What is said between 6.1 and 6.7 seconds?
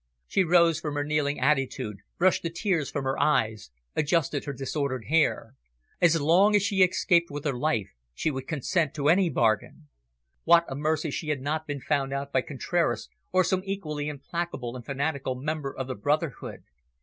long as